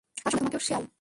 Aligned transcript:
তার 0.23 0.31
সঙ্গে 0.31 0.39
তোমাকেও, 0.39 0.59
শেয়াল। 0.59 0.85